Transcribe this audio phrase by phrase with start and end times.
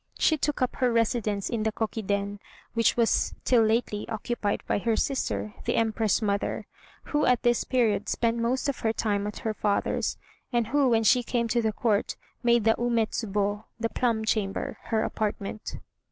[0.17, 2.39] She took up her residence in the Kokiden,
[2.73, 6.65] which was till lately occupied by her sister, the Empress mother,
[7.03, 10.17] who at this period spent most of her time at her father's,
[10.51, 14.79] and who when she came to the Court made the Ume Tsubo (the plum chamber)
[14.85, 15.75] her apartment.